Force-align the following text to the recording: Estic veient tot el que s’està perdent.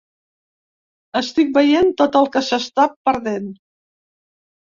Estic 1.19 1.51
veient 1.57 1.91
tot 2.01 2.17
el 2.21 2.29
que 2.37 2.43
s’està 2.47 2.87
perdent. 3.09 3.47